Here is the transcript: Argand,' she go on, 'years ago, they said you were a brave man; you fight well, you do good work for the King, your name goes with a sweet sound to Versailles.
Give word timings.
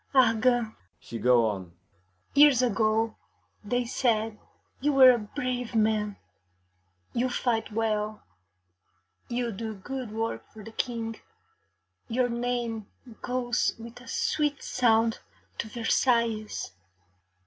Argand,' 0.15 0.73
she 0.99 1.19
go 1.19 1.45
on, 1.47 1.73
'years 2.33 2.63
ago, 2.63 3.17
they 3.63 3.85
said 3.85 4.39
you 4.79 4.93
were 4.93 5.11
a 5.11 5.19
brave 5.19 5.75
man; 5.75 6.17
you 7.13 7.29
fight 7.29 7.71
well, 7.71 8.23
you 9.29 9.51
do 9.51 9.75
good 9.75 10.11
work 10.11 10.43
for 10.51 10.63
the 10.63 10.71
King, 10.71 11.19
your 12.07 12.29
name 12.29 12.87
goes 13.21 13.75
with 13.77 14.01
a 14.01 14.07
sweet 14.07 14.63
sound 14.63 15.19
to 15.59 15.67
Versailles. 15.67 16.71